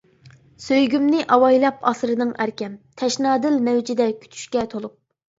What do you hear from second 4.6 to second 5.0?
تولۇپ.